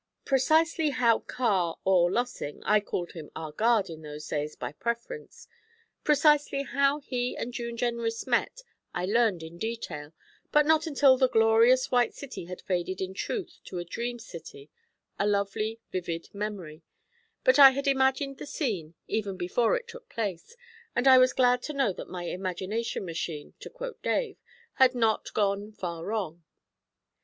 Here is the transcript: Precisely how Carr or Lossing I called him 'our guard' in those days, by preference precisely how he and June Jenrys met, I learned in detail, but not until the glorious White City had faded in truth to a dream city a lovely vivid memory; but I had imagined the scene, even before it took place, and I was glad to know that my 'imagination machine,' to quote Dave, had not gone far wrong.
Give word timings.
Precisely 0.25 0.89
how 0.89 1.19
Carr 1.19 1.77
or 1.85 2.09
Lossing 2.11 2.63
I 2.65 2.79
called 2.79 3.11
him 3.11 3.29
'our 3.35 3.51
guard' 3.51 3.87
in 3.87 4.01
those 4.01 4.27
days, 4.27 4.55
by 4.55 4.71
preference 4.71 5.47
precisely 6.03 6.63
how 6.63 7.01
he 7.01 7.37
and 7.37 7.53
June 7.53 7.77
Jenrys 7.77 8.25
met, 8.25 8.63
I 8.95 9.05
learned 9.05 9.43
in 9.43 9.59
detail, 9.59 10.13
but 10.51 10.65
not 10.65 10.87
until 10.87 11.17
the 11.19 11.29
glorious 11.29 11.91
White 11.91 12.15
City 12.15 12.45
had 12.45 12.61
faded 12.63 12.99
in 12.99 13.13
truth 13.13 13.59
to 13.65 13.77
a 13.77 13.85
dream 13.85 14.17
city 14.17 14.71
a 15.19 15.27
lovely 15.27 15.79
vivid 15.91 16.33
memory; 16.33 16.81
but 17.43 17.59
I 17.59 17.69
had 17.69 17.85
imagined 17.85 18.39
the 18.39 18.47
scene, 18.47 18.95
even 19.07 19.37
before 19.37 19.75
it 19.77 19.87
took 19.87 20.09
place, 20.09 20.55
and 20.95 21.07
I 21.07 21.19
was 21.19 21.31
glad 21.31 21.61
to 21.69 21.73
know 21.73 21.93
that 21.93 22.09
my 22.09 22.23
'imagination 22.23 23.05
machine,' 23.05 23.53
to 23.59 23.69
quote 23.69 24.01
Dave, 24.01 24.39
had 24.81 24.95
not 24.95 25.31
gone 25.35 25.71
far 25.71 26.03
wrong. 26.03 26.43